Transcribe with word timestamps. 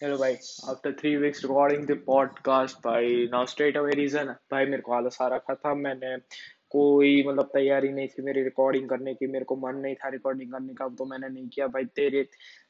Hello 0.00 0.16
भाई 0.18 0.34
after 0.68 0.92
three 0.92 1.14
weeks 1.16 1.42
recording 1.44 1.82
the 1.86 1.96
podcast 2.06 2.76
भाई 2.76 3.28
now 3.32 3.46
straight 3.46 3.76
away 3.76 3.94
reason 3.94 4.26
भाई 4.52 4.66
मेरे 4.66 4.82
को 4.82 4.92
आलस 4.92 5.18
आ 5.22 5.26
रखा 5.28 5.54
था 5.54 5.74
मैंने 5.74 6.16
कोई 6.70 7.22
मतलब 7.26 7.50
तैयारी 7.54 7.88
नहीं 7.88 8.08
थी 8.08 8.22
मेरी 8.22 8.42
रिकॉर्डिंग 8.42 8.88
करने 8.88 9.14
की. 9.14 9.26
मेरे 9.26 9.44
को 9.44 9.56
मन 9.56 9.76
नहीं 9.76 9.94
था 9.94 10.08
रिकॉर्डिंग 10.08 10.52
करने 10.52 10.74
का 10.74 10.88
तो 10.98 11.04
मैंने 11.04 11.28
नहीं 11.28 11.48
किया. 11.48 11.66
भाई, 11.66 11.84
तेरे, 11.84 12.22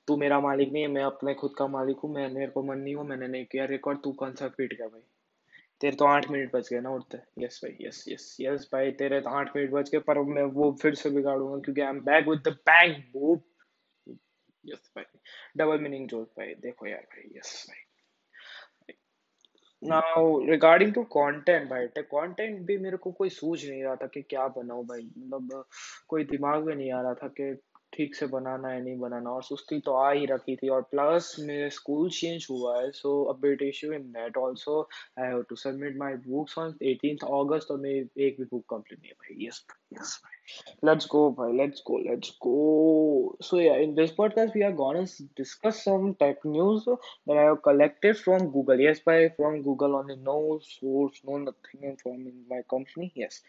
तू 0.06 0.16
मेरा 0.16 0.40
मालिक 0.40 0.72
नहीं 0.72 0.82
है, 0.82 0.88
मैं 0.88 1.02
अपने 1.02 1.34
खुद 1.34 1.54
का 1.58 1.66
मालिक 1.66 1.98
हूँ. 2.04 2.12
मैं, 2.14 2.28
मेरे 2.30 2.50
को 2.50 2.62
मन 2.62 2.78
नहीं 2.78 2.94
हुआ, 2.94 3.04
मैंने 3.04 3.28
नहीं 3.28 3.44
किया 3.44 3.64
रिकॉर्ड 3.64 3.98
तू 4.04 4.12
कौन 4.12 4.34
सा 4.34 4.48
फिट 4.48 4.74
गया 4.78 4.86
भाई? 4.86 5.02
तेरे 5.80 5.96
तो 5.96 6.04
आठ 6.04 6.30
मिनट 6.30 6.54
बच 6.54 6.68
गए 6.72 6.80
ना 6.80 6.90
उठते 6.90 7.18
यस 7.38 7.60
भाई 7.64 7.86
यस 7.86 8.04
यस 8.08 8.36
यस 8.40 8.68
भाई 8.72 8.90
तेरे 8.98 9.20
तो 9.20 9.30
आठ 9.30 9.56
मिनट 9.56 9.70
बच 9.70 9.90
गए, 9.90 9.98
पर 9.98 10.22
मैं 10.34 10.44
वो 10.58 10.72
फिर 10.82 10.94
से 10.94 11.10
बिगाड़ूँगा, 11.10 11.58
क्योंकि 11.58 11.80
I 11.80 11.88
am 11.88 12.00
back 12.00 12.28
with 12.28 12.42
the 12.48 12.56
bang 12.70 13.02
boop 13.12 13.44
yes 14.66 14.90
भाई 14.96 15.04
डबल 15.56 15.78
मीनिंग 15.78 16.08
जोक 16.08 16.28
भाई 16.28 16.54
देखो 16.54 16.86
यार 16.86 17.00
भाई 17.00 17.30
यस 17.36 17.66
भाई 17.68 17.84
नाउ 19.82 20.44
रिगार्डिंग 20.50 20.94
टू 20.94 21.02
कंटेंट 21.02 21.70
भाई 21.70 21.86
कंटेंट 21.86 22.60
भी 22.60 22.78
मेरे 22.78 22.96
को 22.96 23.12
कोई 23.12 23.28
सूझ 23.28 23.68
नहीं 23.68 23.82
रहा 23.82 23.96
था 23.96 24.06
कि 24.06 24.22
क्या 24.22 24.48
बनाऊँ 24.48 24.86
भाई 24.86 25.10
मतलब 25.18 25.64
कोई 26.08 26.24
दिमाग 26.24 26.64
में 26.64 26.74
नहीं 26.74 26.92
आ 26.92 27.02
रहा 27.02 27.14
था 27.14 27.28
कि 27.28 27.58
ठीक 27.92 28.14
से 28.14 28.26
बनाना 28.26 28.68
है 28.68 28.84
नहीं 28.84 28.98
बनाना 28.98 29.30
और 29.30 29.42
सुस्ती 29.42 29.80
तो 29.80 29.92
आ 29.92 30.12
ही 30.12 30.26
रखी 30.26 30.56
थी। 30.56 30.68
और 30.68 30.82
प्लस 30.82 31.36
मेरे 31.40 31.70
स्कूल 31.70 32.10
चेंज 32.10 32.46
हुआ 32.50 32.82
है 32.82 32.90
so 32.90 33.24
a 33.24 33.36
bit 33.36 33.62
issue 33.62 33.92
in 33.92 34.02
that 34.02 34.38
also 34.38 34.88
I 35.18 35.26
have 35.26 35.42
to 35.42 35.56
submit 35.56 35.96
my 35.96 36.14
books 36.14 36.58
on 36.58 36.72
18th 36.82 37.24
August 37.24 37.70
और 37.70 37.78
मेरी 37.78 38.26
एक 38.26 38.36
भी 38.38 38.44
बुक 38.44 38.64
कंप्लीट 38.70 39.00
नहीं 39.00 39.10
है 39.10 39.14
भाई 39.14 39.46
yes 39.46 39.66
yes 39.96 40.20
Let's 40.88 41.06
go, 41.10 41.20
bhai. 41.38 41.46
Let's 41.58 41.82
go. 41.88 41.96
Let's 42.04 42.30
go. 42.44 42.54
So 43.48 43.58
yeah, 43.64 43.76
in 43.84 43.94
this 43.98 44.12
podcast 44.20 44.54
we 44.54 44.62
are 44.68 44.72
gonna 44.80 45.04
discuss 45.40 45.82
some 45.84 46.06
tech 46.22 46.44
news 46.44 46.86
that 46.86 47.36
I 47.36 47.44
have 47.48 47.62
collected 47.66 48.18
from 48.22 48.50
Google. 48.56 48.80
Yes, 48.86 49.00
by 49.10 49.18
from 49.36 49.62
Google 49.68 49.94
only. 50.00 50.16
No 50.16 50.38
source, 50.70 51.20
no 51.30 51.36
nothing 51.44 51.96
from 52.02 52.26
in 52.32 52.42
my 52.54 52.62
company. 52.74 53.12
Yes. 53.14 53.40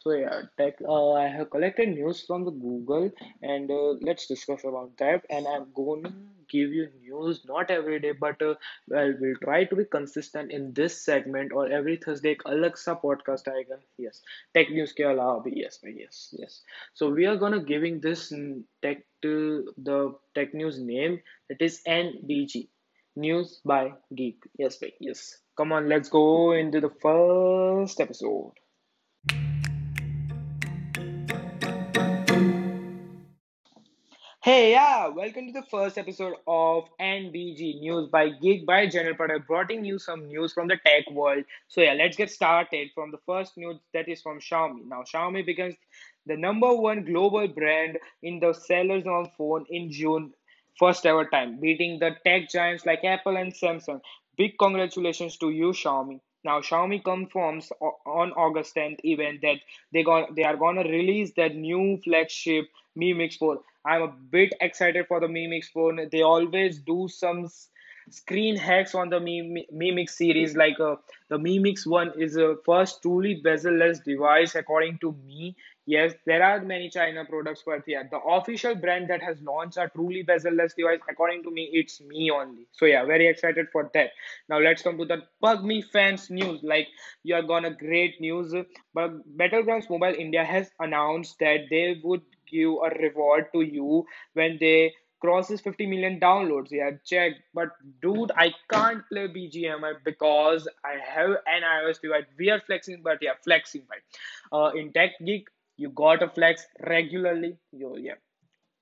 So 0.00 0.12
yeah, 0.12 0.42
tech. 0.62 0.82
Uh, 0.96 1.12
I 1.12 1.26
have 1.36 1.50
collected 1.50 1.90
news 1.90 2.24
from 2.26 2.44
the 2.44 2.56
Google, 2.66 3.10
and 3.42 3.70
uh, 3.70 3.94
let's 4.10 4.26
discuss 4.34 4.64
about 4.64 4.96
that. 4.98 5.24
And 5.30 5.46
I'm 5.46 5.72
to 5.76 6.12
give 6.56 6.72
you 6.72 6.88
news 7.07 7.41
not 7.45 7.71
every 7.71 7.99
day, 7.99 8.11
but 8.11 8.41
uh, 8.41 8.53
well, 8.87 9.13
we'll 9.19 9.39
try 9.43 9.63
to 9.65 9.75
be 9.75 9.85
consistent 9.85 10.51
in 10.51 10.73
this 10.73 10.97
segment. 11.05 11.51
Or 11.53 11.65
every 11.79 11.97
Thursday 12.05 12.31
एक 12.31 12.43
अलग 12.53 12.75
सा 12.83 12.99
podcast 13.05 13.47
आएगा. 13.53 13.79
Yes. 14.07 14.21
Tech 14.57 14.71
news 14.77 14.91
के 14.99 15.03
अलावा 15.13 15.37
भी 15.47 15.55
yes 15.63 15.79
भाई 15.85 15.95
yes 16.03 16.21
yes. 16.41 16.61
So 16.93 17.09
we 17.19 17.25
are 17.31 17.37
gonna 17.45 17.61
giving 17.73 17.99
this 18.07 18.31
mm, 18.31 18.63
tech 18.81 19.03
to 19.27 19.33
the 19.89 19.99
tech 20.35 20.53
news 20.53 20.79
name. 20.91 21.19
It 21.49 21.61
is 21.69 21.81
NBG. 21.97 22.67
News 23.15 23.59
by 23.73 23.81
Geek. 24.21 24.49
Yes, 24.57 24.77
भाई 24.83 24.93
yes. 24.99 25.23
Come 25.57 25.71
on, 25.71 25.87
let's 25.89 26.09
go 26.09 26.25
into 26.63 26.81
the 26.87 26.89
first 27.07 27.99
episode. 28.07 28.53
Hey, 34.48 34.70
yeah, 34.70 35.08
welcome 35.08 35.48
to 35.48 35.52
the 35.52 35.66
first 35.70 35.98
episode 35.98 36.32
of 36.46 36.88
NBG 36.98 37.80
News 37.80 38.08
by 38.08 38.30
Geek 38.30 38.64
by 38.64 38.86
General 38.86 39.14
Product, 39.14 39.46
bringing 39.46 39.84
you 39.84 39.98
some 39.98 40.26
news 40.26 40.54
from 40.54 40.68
the 40.68 40.78
tech 40.86 41.04
world. 41.10 41.44
So, 41.68 41.82
yeah, 41.82 41.92
let's 41.92 42.16
get 42.16 42.30
started 42.30 42.88
from 42.94 43.10
the 43.10 43.18
first 43.26 43.58
news 43.58 43.76
that 43.92 44.08
is 44.08 44.22
from 44.22 44.38
Xiaomi. 44.40 44.86
Now, 44.88 45.02
Xiaomi 45.02 45.44
becomes 45.44 45.74
the 46.24 46.34
number 46.34 46.74
one 46.74 47.04
global 47.04 47.46
brand 47.46 47.98
in 48.22 48.40
the 48.40 48.54
sellers 48.54 49.04
on 49.06 49.30
phone 49.36 49.66
in 49.68 49.92
June, 49.92 50.32
first 50.78 51.04
ever 51.04 51.26
time, 51.26 51.60
beating 51.60 51.98
the 51.98 52.12
tech 52.24 52.48
giants 52.48 52.86
like 52.86 53.04
Apple 53.04 53.36
and 53.36 53.52
Samsung. 53.52 54.00
Big 54.38 54.56
congratulations 54.58 55.36
to 55.36 55.50
you, 55.50 55.72
Xiaomi. 55.72 56.20
Now, 56.42 56.60
Xiaomi 56.60 57.04
confirms 57.04 57.70
on 58.06 58.32
August 58.32 58.74
10th 58.74 59.00
event 59.04 59.42
that 59.42 59.58
they 59.92 60.02
got 60.02 60.34
they 60.34 60.44
are 60.44 60.56
gonna 60.56 60.84
release 60.84 61.32
that 61.36 61.54
new 61.54 62.00
flagship 62.02 62.68
Mix 62.98 63.36
4. 63.36 63.58
I'm 63.84 64.02
a 64.02 64.08
bit 64.08 64.52
excited 64.60 65.06
for 65.06 65.20
the 65.20 65.28
Mix 65.28 65.68
4. 65.70 66.06
They 66.10 66.22
always 66.22 66.80
do 66.80 67.08
some 67.08 67.48
screen 68.10 68.56
hacks 68.56 68.94
on 68.94 69.08
the 69.10 69.20
Mi 69.20 69.66
Mix 69.70 70.16
series. 70.16 70.56
Like 70.56 70.78
uh, 70.80 70.96
the 71.28 71.38
Mix 71.38 71.86
1 71.86 72.12
is 72.20 72.36
a 72.36 72.56
first 72.64 73.02
truly 73.02 73.36
bezel-less 73.36 74.00
device 74.00 74.54
according 74.54 74.98
to 74.98 75.12
me. 75.26 75.56
Yes, 75.86 76.12
there 76.26 76.42
are 76.42 76.60
many 76.60 76.90
China 76.90 77.24
products, 77.24 77.62
but 77.64 77.82
yeah, 77.86 78.02
the 78.10 78.18
official 78.18 78.74
brand 78.74 79.08
that 79.08 79.22
has 79.22 79.40
launched 79.40 79.78
a 79.78 79.88
truly 79.94 80.22
bezel-less 80.22 80.74
device, 80.74 81.00
according 81.08 81.42
to 81.44 81.50
me, 81.50 81.70
it's 81.72 82.00
me 82.02 82.30
only. 82.30 82.66
So 82.72 82.84
yeah, 82.84 83.06
very 83.06 83.26
excited 83.26 83.68
for 83.72 83.90
that. 83.94 84.10
Now 84.50 84.58
let's 84.58 84.82
come 84.82 84.98
to 84.98 85.06
the 85.06 85.22
Bug 85.40 85.64
Me 85.64 85.80
fans 85.80 86.28
news. 86.28 86.62
Like 86.62 86.88
you 87.22 87.34
are 87.34 87.42
gonna 87.42 87.70
great 87.70 88.20
news, 88.20 88.54
but 88.92 89.38
Battlegrounds 89.38 89.88
Mobile 89.88 90.14
India 90.18 90.44
has 90.44 90.70
announced 90.78 91.38
that 91.40 91.70
they 91.70 91.98
would 92.04 92.20
give 92.50 92.70
a 92.84 92.90
reward 92.98 93.46
to 93.52 93.62
you 93.62 94.04
when 94.34 94.58
they 94.60 94.92
crosses 95.20 95.60
50 95.60 95.86
million 95.86 96.20
downloads. 96.20 96.70
Yeah 96.70 96.90
check 97.04 97.32
but 97.52 97.70
dude 98.00 98.30
i 98.36 98.52
can't 98.70 99.02
play 99.12 99.26
bgmi 99.26 99.94
because 100.04 100.68
i 100.84 100.94
have 101.14 101.30
an 101.30 101.62
ios 101.76 102.00
device 102.00 102.24
we 102.38 102.50
are 102.50 102.60
flexing 102.60 103.00
but 103.02 103.18
yeah 103.20 103.32
flexing 103.42 103.82
right. 103.90 104.02
Uh 104.52 104.70
in 104.76 104.92
tech 104.92 105.18
geek 105.24 105.48
you 105.78 105.88
gotta 105.90 106.28
flex 106.28 106.66
regularly. 106.86 107.56
You 107.72 107.96
yeah. 107.98 108.20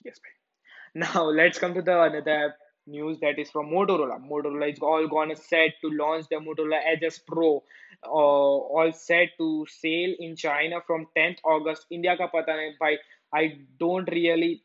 Yes 0.05 0.19
man. 0.25 1.07
now 1.15 1.25
let's 1.25 1.59
come 1.59 1.75
to 1.75 1.83
the 1.83 2.03
another 2.03 2.55
news 2.87 3.19
that 3.21 3.39
is 3.39 3.51
from 3.51 3.67
motorola. 3.71 4.19
Motorola 4.31 4.73
is 4.73 4.79
all 4.81 5.07
gonna 5.07 5.37
set 5.37 5.75
to 5.83 5.91
launch 5.91 6.27
the 6.31 6.37
motorola 6.37 6.81
Edge 6.85 7.05
S 7.05 7.19
Pro 7.19 7.63
uh, 8.05 8.09
all 8.09 8.93
set 8.93 9.31
to 9.39 9.67
sail 9.69 10.15
in 10.19 10.37
china 10.37 10.81
from 10.87 11.07
10th 11.17 11.39
august. 11.45 11.87
India 11.91 12.17
ka 12.17 12.29
pata 12.29 12.53
nahi 12.53 12.73
bhai 12.81 12.97
I 13.34 13.60
don't 13.80 14.10
really 14.12 14.62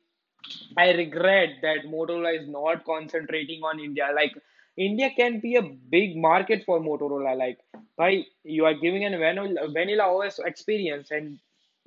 I 0.77 0.93
regret 0.93 1.57
that 1.63 1.87
Motorola 1.87 2.39
is 2.41 2.49
not 2.49 2.85
concentrating 2.85 3.63
on 3.63 3.81
India. 3.81 4.09
Like 4.15 4.35
India 4.77 5.11
can 5.17 5.41
be 5.41 5.57
a 5.57 5.63
big 5.63 6.17
market 6.17 6.65
for 6.65 6.81
Motorola. 6.81 7.37
Like, 7.37 7.59
भाई 7.99 8.25
you 8.45 8.65
are 8.67 8.75
giving 8.75 9.05
an 9.05 9.19
vanilla, 9.19 9.69
vanilla 9.73 10.05
OS 10.05 10.39
experience 10.39 11.11
and 11.11 11.39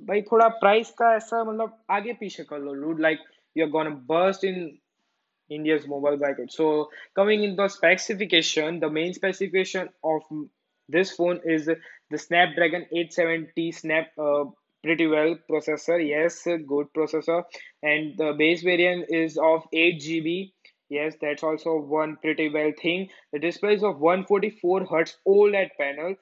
भाई 0.10 0.22
थोड़ा 0.32 0.48
price 0.60 0.92
का 1.00 1.16
ऐसा 1.16 1.44
मतलब 1.44 1.78
आगे 1.92 2.14
पीछे 2.20 2.44
कर 2.50 2.60
लो 2.60 2.76
dude. 2.82 3.00
Like 3.00 3.20
you're 3.54 3.70
gonna 3.70 3.96
burst 4.12 4.44
in 4.44 4.80
India's 5.50 5.88
mobile 5.88 6.18
market. 6.18 6.52
So 6.52 6.90
coming 7.16 7.44
in 7.44 7.56
the 7.56 7.68
specification, 7.68 8.80
the 8.80 8.90
main 8.90 9.14
specification 9.14 9.90
of 10.04 10.22
this 10.88 11.12
phone 11.12 11.42
is 11.44 11.66
the 11.66 12.18
Snapdragon 12.18 12.86
870 12.92 13.72
Snap 13.72 14.12
uh, 14.18 14.46
pretty 14.85 15.07
well 15.09 15.37
processor. 15.51 15.99
Yes, 16.07 16.45
good 16.45 16.87
processor, 16.97 17.43
and 17.83 18.17
the 18.19 18.35
base 18.39 18.63
variant 18.63 19.07
is 19.09 19.39
of 19.39 19.63
8 19.73 20.01
GB. 20.01 20.53
Yes, 20.91 21.17
that's 21.21 21.43
also 21.43 21.79
one 21.81 22.17
pretty 22.23 22.51
well 22.51 22.71
thing. 22.81 23.09
The 23.33 23.39
display 23.39 23.75
is 23.75 23.83
of 23.83 23.99
144 23.99 24.87
Hz 24.87 25.15
OLED 25.27 25.71
panel. 25.81 26.15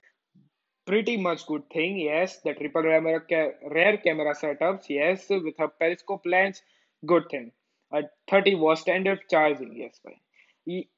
Pretty 0.86 1.16
much 1.16 1.46
good 1.46 1.62
thing. 1.72 1.98
Yes, 1.98 2.40
the 2.44 2.54
triple 2.54 2.82
rear 2.82 3.20
camera 3.20 4.34
setups. 4.34 4.88
Yes, 4.88 5.26
with 5.28 5.58
a 5.58 5.68
periscope 5.68 6.22
lens. 6.24 6.62
Good 7.04 7.28
thing. 7.30 7.52
A 7.92 8.02
30 8.30 8.54
watt 8.54 8.78
standard 8.78 9.20
charging. 9.30 9.76
Yes, 9.76 10.00
fine. 10.02 10.20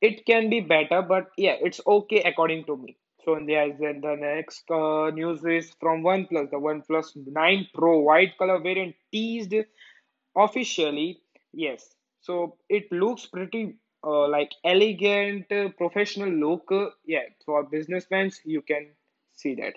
It 0.01 0.25
can 0.27 0.51
be 0.51 0.61
better, 0.61 1.03
but 1.03 1.31
yeah, 1.37 1.57
it's 1.61 1.81
okay 1.87 2.23
according 2.23 2.65
to 2.67 2.77
me. 2.77 2.97
So 3.25 3.39
there's 3.47 3.79
then 3.79 4.01
the 4.01 4.17
next 4.17 4.71
uh, 4.71 5.11
news 5.11 5.45
is 5.45 5.73
from 5.81 6.03
OnePlus. 6.03 6.51
The 6.51 6.59
OnePlus 6.59 7.17
9 7.27 7.69
Pro 7.75 8.01
white 8.01 8.37
color 8.37 8.61
variant 8.61 8.95
teased 9.11 9.55
officially. 10.37 11.21
Yes. 11.53 11.95
So 12.21 12.57
it 12.69 12.91
looks 12.93 13.27
pretty 13.27 13.77
uh, 14.03 14.29
like 14.29 14.53
elegant, 14.65 15.51
uh, 15.51 15.71
professional 15.79 16.29
look. 16.29 16.71
Yeah, 17.07 17.25
for 17.47 17.65
businessmen, 17.65 18.31
you 18.45 18.61
can 18.61 18.89
see 19.35 19.55
that. 19.57 19.75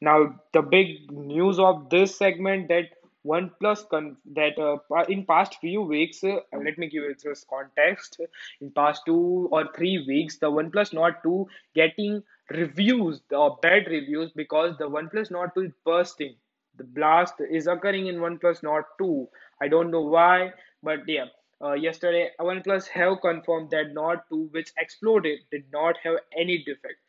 Now 0.00 0.40
the 0.52 0.62
big 0.62 1.10
news 1.10 1.58
of 1.58 1.90
this 1.90 2.16
segment 2.16 2.68
that 2.68 2.90
OnePlus 3.26 3.88
con- 3.88 4.16
that 4.34 4.58
uh, 4.58 4.78
in 5.08 5.26
past 5.26 5.56
few 5.60 5.82
weeks, 5.82 6.22
uh, 6.22 6.36
let 6.52 6.78
me 6.78 6.88
give 6.88 7.02
you 7.02 7.14
this 7.22 7.44
context. 7.50 8.20
In 8.60 8.70
past 8.70 9.02
two 9.04 9.48
or 9.50 9.68
three 9.76 10.04
weeks, 10.06 10.38
the 10.38 10.50
OnePlus 10.50 10.92
Nord 10.92 11.16
2 11.22 11.46
getting 11.74 12.22
reviews 12.50 13.20
or 13.30 13.58
bad 13.62 13.86
reviews 13.88 14.30
because 14.34 14.76
the 14.78 14.88
OnePlus 14.88 15.30
Nord 15.30 15.50
2 15.54 15.62
is 15.62 15.72
bursting. 15.84 16.36
The 16.76 16.84
blast 16.84 17.34
is 17.50 17.66
occurring 17.66 18.06
in 18.06 18.16
OnePlus 18.16 18.62
Nord 18.62 18.84
2. 18.98 19.28
I 19.60 19.68
don't 19.68 19.90
know 19.90 20.02
why, 20.02 20.52
but 20.82 21.00
yeah. 21.06 21.26
Uh, 21.62 21.72
yesterday, 21.72 22.28
OnePlus 22.38 22.86
have 22.88 23.22
confirmed 23.22 23.70
that 23.70 23.94
Nord 23.94 24.20
2, 24.28 24.48
which 24.50 24.72
exploded, 24.76 25.40
did 25.50 25.64
not 25.72 25.96
have 26.02 26.16
any 26.36 26.58
defect. 26.58 27.00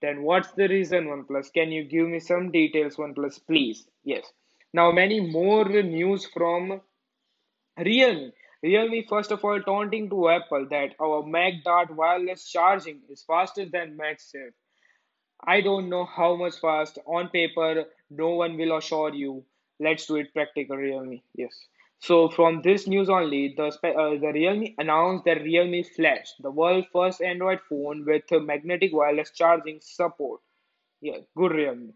Then 0.00 0.22
what's 0.22 0.52
the 0.52 0.68
reason, 0.68 1.06
OnePlus? 1.06 1.52
Can 1.52 1.72
you 1.72 1.84
give 1.84 2.06
me 2.06 2.20
some 2.20 2.52
details, 2.52 2.96
OnePlus, 2.96 3.40
please? 3.46 3.88
Yes. 4.04 4.24
Now, 4.72 4.92
many 4.92 5.20
more 5.20 5.64
news 5.64 6.24
from 6.26 6.80
Realme. 7.78 8.32
Realme, 8.64 9.04
first 9.08 9.30
of 9.30 9.44
all, 9.44 9.60
taunting 9.62 10.10
to 10.10 10.28
Apple 10.30 10.66
that 10.70 10.96
our 11.00 11.22
MagDart 11.22 11.90
wireless 11.90 12.50
charging 12.50 13.02
is 13.08 13.22
faster 13.22 13.64
than 13.66 13.96
MagSafe. 13.96 14.54
I 15.46 15.60
don't 15.60 15.88
know 15.88 16.04
how 16.04 16.34
much 16.34 16.58
fast. 16.58 16.98
On 17.06 17.28
paper, 17.28 17.84
no 18.10 18.30
one 18.30 18.56
will 18.56 18.76
assure 18.76 19.14
you. 19.14 19.44
Let's 19.78 20.06
do 20.06 20.16
it 20.16 20.32
practical, 20.34 20.76
Realme. 20.76 21.20
Yes. 21.34 21.68
So 22.00 22.28
from 22.28 22.62
this 22.62 22.86
news 22.88 23.08
only, 23.10 23.54
the 23.56 23.66
uh, 23.66 24.18
the 24.18 24.32
Realme 24.34 24.74
announced 24.78 25.24
that 25.26 25.42
Realme 25.42 25.84
Flash, 25.84 26.32
the 26.40 26.50
world's 26.50 26.88
first 26.92 27.22
Android 27.22 27.60
phone 27.68 28.04
with 28.04 28.24
magnetic 28.32 28.92
wireless 28.92 29.30
charging 29.30 29.80
support. 29.82 30.40
Yeah, 31.00 31.18
good 31.36 31.52
Realme. 31.52 31.94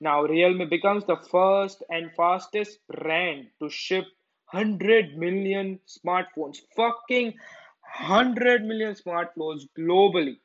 Now 0.00 0.22
Realme 0.24 0.68
becomes 0.68 1.04
the 1.06 1.16
first 1.16 1.82
and 1.90 2.12
fastest 2.16 2.78
brand 2.88 3.48
to 3.60 3.70
ship 3.70 4.06
100 4.52 5.16
million 5.16 5.78
smartphones. 5.86 6.58
Fucking 6.76 7.26
100 7.34 8.64
million 8.64 8.94
smartphones 8.94 9.62
globally. 9.78 10.38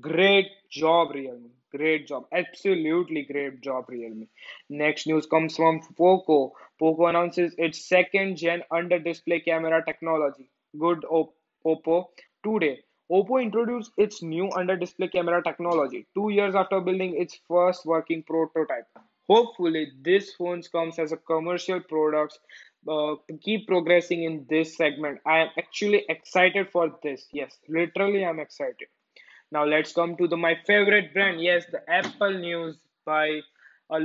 Great 0.00 0.50
job, 0.68 1.10
Realme. 1.14 1.50
Great 1.70 2.06
job. 2.06 2.26
Absolutely 2.32 3.22
great 3.22 3.60
job, 3.60 3.84
Realme. 3.88 4.26
Next 4.68 5.06
news 5.06 5.26
comes 5.26 5.54
from 5.56 5.80
Poco. 5.96 6.52
Poco 6.78 7.06
announces 7.06 7.54
its 7.56 7.86
second 7.88 8.36
gen 8.36 8.62
under 8.70 8.98
display 8.98 9.40
camera 9.40 9.84
technology. 9.84 10.50
Good 10.78 11.04
Op- 11.04 11.34
Oppo. 11.64 12.06
Today, 12.44 12.82
Oppo 13.10 13.40
introduced 13.42 13.92
its 13.96 14.22
new 14.22 14.50
under 14.52 14.76
display 14.76 15.08
camera 15.08 15.42
technology 15.42 16.06
two 16.14 16.30
years 16.30 16.54
after 16.56 16.80
building 16.80 17.14
its 17.16 17.38
first 17.48 17.86
working 17.86 18.22
prototype. 18.24 18.86
Hopefully, 19.28 19.92
this 20.02 20.34
phone 20.34 20.62
comes 20.62 20.98
as 20.98 21.12
a 21.12 21.16
commercial 21.16 21.80
product. 21.80 22.38
Uh, 22.88 23.14
keep 23.42 23.66
progressing 23.66 24.24
in 24.24 24.46
this 24.48 24.76
segment. 24.76 25.20
I 25.26 25.38
am 25.40 25.48
actually 25.58 26.04
excited 26.08 26.70
for 26.70 26.98
this. 27.02 27.26
Yes, 27.32 27.58
literally, 27.68 28.24
I'm 28.24 28.40
excited. 28.40 28.88
Now 29.52 29.64
let's 29.64 29.92
come 29.92 30.16
to 30.16 30.28
the 30.28 30.36
my 30.36 30.56
favorite 30.66 31.12
brand. 31.14 31.40
Yes, 31.42 31.64
the 31.70 31.82
Apple 31.90 32.38
News 32.38 32.78
by 33.04 33.40
uh, 33.90 34.00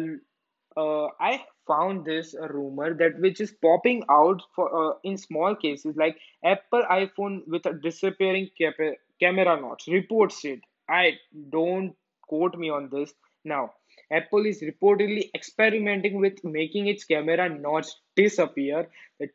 uh, 0.77 1.07
I 1.19 1.43
found 1.67 2.05
this 2.05 2.35
rumor 2.49 2.93
that 2.95 3.19
which 3.19 3.41
is 3.41 3.51
popping 3.61 4.03
out 4.09 4.41
for 4.55 4.67
uh, 4.93 4.97
in 5.03 5.17
small 5.17 5.55
cases 5.55 5.95
like 5.95 6.17
Apple 6.43 6.83
iPhone 6.91 7.41
with 7.47 7.65
a 7.65 7.73
disappearing 7.73 8.49
cap- 8.59 8.97
camera 9.19 9.59
notch. 9.59 9.85
Reports 9.87 10.43
it. 10.45 10.59
I 10.89 11.13
don't 11.49 11.95
quote 12.27 12.55
me 12.57 12.69
on 12.69 12.89
this. 12.91 13.13
Now, 13.43 13.73
Apple 14.11 14.45
is 14.45 14.61
reportedly 14.61 15.29
experimenting 15.33 16.19
with 16.19 16.43
making 16.43 16.87
its 16.87 17.03
camera 17.05 17.49
notch 17.49 17.87
disappear. 18.15 18.89
The 19.19 19.29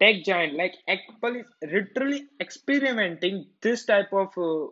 tech 0.00 0.24
giant 0.24 0.54
like 0.54 0.76
Apple 0.88 1.36
is 1.36 1.46
literally 1.62 2.26
experimenting 2.40 3.46
this 3.60 3.84
type 3.84 4.12
of 4.12 4.36
uh, 4.38 4.70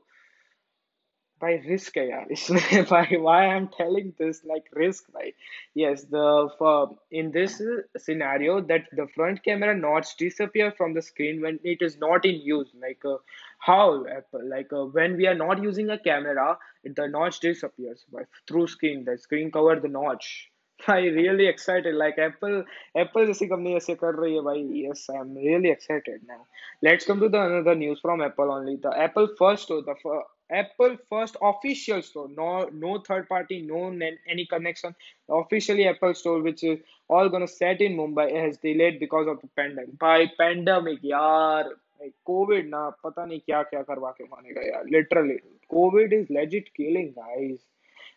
by 1.41 1.51
risk 1.69 1.97
है 1.97 2.07
यार 2.09 2.31
इसमें 2.31 2.85
by 2.91 3.03
why 3.25 3.39
I'm 3.47 3.67
telling 3.75 4.13
this 4.21 4.39
like 4.51 4.69
risk 4.73 5.03
right 5.17 5.35
yes 5.81 6.03
the 6.15 6.49
for 6.57 6.97
in 7.11 7.31
this 7.31 7.59
uh, 7.61 7.81
scenario 8.05 8.59
that 8.71 8.89
the 8.99 9.07
front 9.15 9.43
camera 9.43 9.75
notch 9.75 10.15
disappear 10.17 10.71
from 10.79 10.93
the 10.93 11.01
screen 11.01 11.41
when 11.41 11.59
it 11.63 11.81
is 11.89 11.97
not 12.05 12.25
in 12.25 12.41
use 12.49 12.71
like 12.85 13.05
uh, 13.05 13.17
how 13.59 14.05
Apple 14.17 14.49
like 14.49 14.73
uh, 14.73 14.85
when 14.99 15.17
we 15.17 15.27
are 15.27 15.39
not 15.45 15.61
using 15.61 15.89
a 15.91 15.99
camera 16.09 16.57
the 16.83 17.07
notch 17.07 17.39
disappears 17.39 18.05
by 18.11 18.23
through 18.47 18.67
screen 18.67 19.03
the 19.05 19.17
screen 19.17 19.51
cover 19.51 19.79
the 19.79 19.93
notch 19.97 20.51
I 20.87 20.99
really 21.19 21.47
excited 21.47 21.95
like 21.95 22.17
Apple 22.19 22.63
Apple 22.95 23.25
जैसी 23.27 23.47
company 23.47 23.75
ऐसे 23.75 23.95
कर 24.01 24.15
रही 24.21 24.33
है 24.35 24.41
भाई 24.47 24.63
yes 24.87 25.05
I'm 25.19 25.35
really 25.45 25.71
excited 25.75 26.25
now 26.31 26.41
let's 26.87 27.05
come 27.11 27.19
to 27.25 27.29
the 27.29 27.41
another 27.51 27.75
news 27.75 27.99
from 27.99 28.21
Apple 28.21 28.51
only 28.57 28.75
the 28.87 28.95
Apple 29.05 29.29
first 29.39 29.63
store 29.69 29.81
the 29.91 29.95
fir- 30.03 30.25
Apple 30.51 30.97
first 31.09 31.35
official 31.41 32.01
store, 32.01 32.29
no 32.29 32.69
no 32.71 32.99
third 32.99 33.27
party, 33.27 33.61
no 33.61 33.87
n- 33.87 34.17
any 34.27 34.45
connection. 34.45 34.95
Officially 35.29 35.87
Apple 35.87 36.13
store, 36.13 36.41
which 36.41 36.63
is 36.63 36.79
all 37.09 37.29
gonna 37.29 37.47
set 37.47 37.81
in 37.81 37.97
Mumbai, 37.97 38.31
has 38.33 38.57
delayed 38.57 38.99
because 38.99 39.27
of 39.27 39.41
the 39.41 39.47
pandemic. 39.55 39.97
By 39.99 40.27
pandemic, 40.37 41.01
यार 41.03 41.65
like 42.01 42.13
COVID 42.29 42.69
ना 42.69 42.89
पता 43.03 43.25
नहीं 43.25 43.39
क्या 43.45 43.63
क्या 43.63 43.81
करवा 43.89 44.11
के 44.17 44.23
मानेगा 44.23 44.61
यार. 44.67 44.83
Literally, 44.89 45.39
COVID 45.73 46.13
is 46.13 46.29
legit 46.29 46.73
killing 46.75 47.13
guys. 47.13 47.59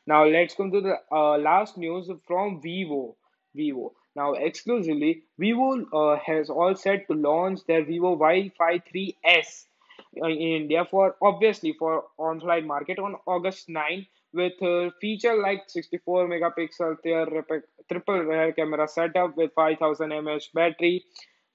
Now 0.07 0.25
let's 0.25 0.55
come 0.55 0.71
to 0.73 0.81
the 0.81 0.99
uh, 1.13 1.39
last 1.39 1.79
news 1.79 2.11
from 2.27 2.61
Vivo. 2.61 3.17
Vivo. 3.55 3.93
Now 4.17 4.33
exclusively, 4.35 5.23
Vivo 5.39 5.85
uh, 5.93 6.19
has 6.27 6.51
all 6.51 6.75
set 6.75 7.07
to 7.09 7.15
launch 7.15 7.65
their 7.67 7.85
Vivo 7.85 8.13
Y-Fi 8.15 8.79
3S 8.79 9.67
uh, 9.67 9.74
in 10.16 10.32
India 10.62 10.86
for 10.90 11.16
obviously 11.22 11.74
for 11.78 12.06
on-flight 12.18 12.66
market 12.66 13.00
on 13.00 13.16
August 13.26 13.70
9 13.70 14.06
with 14.34 14.62
uh, 14.62 14.90
feature 15.00 15.36
like 15.42 15.64
64 15.68 16.28
megapixel 16.28 16.98
triple 17.90 18.20
rear 18.20 18.52
camera 18.52 18.88
setup 18.88 19.36
with 19.38 19.52
5000 19.56 20.10
mAh 20.10 20.40
battery. 20.54 21.06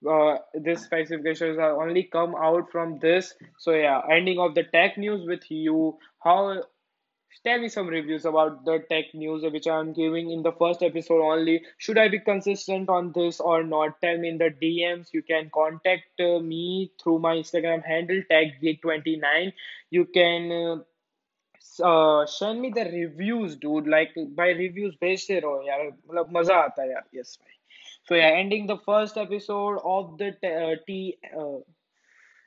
Uh, 0.09 0.39
this 0.55 0.83
specifications 0.83 1.59
are 1.59 1.83
only 1.83 2.05
come 2.05 2.35
out 2.35 2.71
from 2.73 2.99
this. 3.01 3.35
So 3.59 3.73
yeah, 3.73 4.01
ending 4.11 4.39
of 4.39 4.55
the 4.55 4.65
tech 4.65 4.97
news 4.97 5.27
with 5.27 5.51
you. 5.51 5.99
How 6.23 6.62
Tell 7.44 7.60
me 7.60 7.70
some 7.70 7.88
reviews 7.88 8.26
about 8.26 8.66
the 8.66 8.80
tech 8.90 9.14
news 9.14 9.44
which 9.44 9.68
I'm 9.68 9.94
giving 9.94 10.32
in 10.32 10.42
the 10.42 10.52
first 10.52 10.82
episode 10.82 11.22
only. 11.22 11.64
Should 11.78 11.98
I 11.98 12.08
be 12.10 12.20
consistent 12.20 12.90
on 12.90 13.12
this 13.14 13.40
or 13.40 13.64
not? 13.64 14.02
Tell 14.02 14.18
me 14.18 14.30
in 14.30 14.38
the 14.40 14.50
DMs. 14.50 15.14
You 15.14 15.22
can 15.22 15.50
contact 15.54 16.20
uh, 16.20 16.40
me 16.40 16.92
through 17.02 17.20
my 17.20 17.36
Instagram 17.38 17.84
handle 17.86 18.22
taggate29. 18.32 19.54
You 19.92 20.06
can 20.06 20.52
uh, 20.52 20.84
s- 21.58 21.80
uh, 21.82 22.26
send 22.26 22.62
me 22.62 22.72
the 22.72 22.86
reviews, 22.86 23.56
dude. 23.58 23.88
Like 23.88 24.14
by 24.42 24.50
reviews 24.64 24.96
भेजते 25.02 25.40
रहो 25.42 25.62
यार 25.68 25.88
मतलब 25.88 26.32
मजा 26.38 26.56
आता 26.64 26.82
है 26.84 26.90
यार. 26.92 27.04
Yes 27.16 27.38
भाई. 27.42 27.54
So 28.10 28.16
yeah, 28.16 28.40
ending 28.44 28.68
the 28.68 28.78
first 28.90 29.18
episode 29.18 29.80
of 29.96 30.18
the 30.18 30.32
t- 30.42 30.56
uh, 30.66 30.76
T. 30.88 31.18
Uh, 31.38 31.60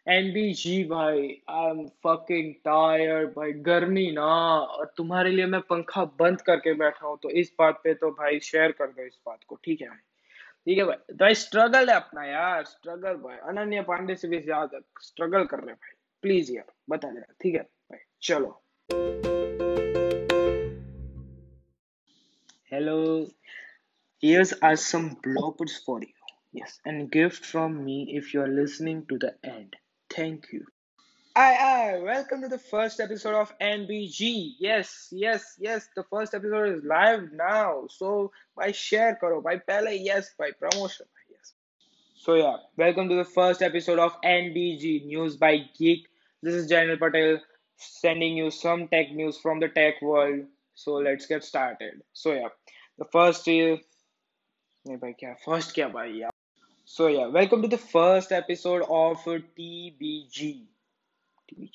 NBG 0.08 0.84
भाई 0.84 1.20
आई 1.50 1.70
एम 1.70 1.86
फकिंग 2.06 2.54
टायर्ड 2.66 3.30
भाई 3.36 3.52
गर्मी 3.68 4.12
ना। 4.12 4.24
और 4.24 4.94
तुम्हारे 4.98 5.30
लिए 5.32 5.46
मैं 5.46 5.60
पंखा 5.70 6.04
बंद 6.20 6.42
करके 6.48 6.74
बैठा 6.80 7.06
हूँ 7.08 7.18
तो 7.24 7.30
इस 7.42 7.52
बात 7.60 7.80
पे 7.84 7.94
तो 7.94 8.10
भाई 8.18 8.40
शेयर 8.40 8.72
कर 8.80 8.88
दो 8.88 9.06
इस 9.06 9.18
बात 9.26 9.40
को 9.48 9.56
ठीक 9.66 9.82
है 9.82 9.88
भाई? 9.88 9.98
ठीक 10.68 10.78
है 10.78 10.86
भाई? 10.86 10.96
तो 10.96 11.16
भाई 11.16 11.36
स्ट्रगल 11.42 11.90
है 11.90 11.96
अपना 11.96 12.26
यार 12.26 12.64
स्ट्रगल 12.64 13.14
भाई। 13.22 13.38
अनन्या 13.50 13.82
पांडे 13.82 14.16
से 14.16 14.28
भी 14.28 14.40
ज़्यादा 14.42 14.80
स्ट्रगल 15.02 15.46
कर 15.54 15.60
रहे 15.60 15.74
भाई। 15.74 15.96
प्लीज़ 16.24 16.52
यार 16.54 16.66
बता 16.90 17.12
देना 17.12 17.34
ठीक 17.42 17.56
है 17.56 17.62
भाई? 17.62 18.00
चलो। 18.22 18.60
Hello, 22.74 23.28
here's 24.24 24.52
are 24.62 24.76
some 24.76 25.08
bloopers 25.26 25.78
for 25.86 25.98
you. 26.02 26.14
Yes, 26.52 26.80
and 26.86 27.10
gift 27.12 27.46
from 27.46 27.80
me 27.86 27.98
if 28.20 28.34
you're 28.34 28.52
listening 28.60 29.02
to 29.12 29.20
the 29.26 29.34
end. 29.54 29.76
Thank 30.13 30.53
you. 30.53 30.65
Aye, 31.37 31.57
aye, 31.61 31.99
welcome 32.03 32.41
to 32.43 32.49
the 32.49 32.59
first 32.59 32.99
episode 32.99 33.35
of 33.35 33.57
NBG. 33.61 34.55
Yes, 34.59 35.09
yes, 35.13 35.55
yes, 35.61 35.89
the 35.95 36.03
first 36.03 36.35
episode 36.35 36.77
is 36.77 36.83
live 36.85 37.31
now. 37.33 37.87
So, 37.89 38.33
by 38.57 38.73
share 38.73 39.17
karo, 39.21 39.41
by 39.41 39.59
pehle, 39.59 39.97
yes, 40.05 40.35
by 40.37 40.51
promotion, 40.51 41.07
yes. 41.31 41.53
So, 42.17 42.35
yeah, 42.35 42.57
welcome 42.77 43.09
to 43.09 43.15
the 43.15 43.25
first 43.25 43.63
episode 43.63 44.01
of 44.01 44.21
NBG 44.23 45.07
News 45.07 45.37
by 45.37 45.59
Geek. 45.79 46.09
This 46.43 46.55
is 46.55 46.69
Janil 46.69 46.99
Patel 46.99 47.39
sending 47.77 48.37
you 48.37 48.51
some 48.51 48.89
tech 48.89 49.13
news 49.13 49.39
from 49.39 49.61
the 49.61 49.69
tech 49.69 50.03
world. 50.03 50.41
So, 50.75 50.95
let's 50.95 51.27
get 51.27 51.45
started. 51.45 52.03
So, 52.13 52.33
yeah, 52.33 52.49
the 52.99 53.05
first 53.05 53.47
is. 53.47 53.79
नहीं 54.87 54.97
भाई 54.99 55.13
क्या 55.21 55.33
first 55.45 55.75
क्या 55.75 55.89
भाई 55.95 56.13
यार 56.19 56.31
so 56.94 57.08
yeah, 57.08 57.26
welcome 57.26 57.64
to 57.64 57.68
the 57.68 57.80
first 57.80 58.32
episode 58.32 58.84
of 58.84 59.18
uh, 59.28 59.40
TBG. 59.58 60.68
TBG. 61.50 61.72